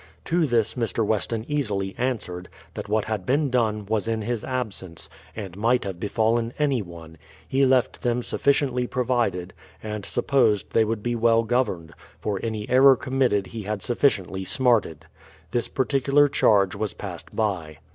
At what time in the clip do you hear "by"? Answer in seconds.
17.35-17.77